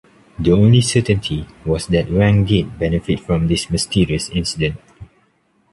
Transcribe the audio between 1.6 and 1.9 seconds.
was